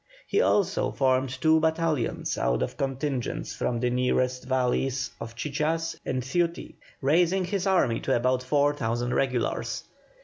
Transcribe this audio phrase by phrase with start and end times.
[0.25, 6.23] He also formed two battalions out of contingents from the nearer valleys of Chichas and
[6.23, 9.83] Ciuti, raising his army to about four thousand regulars.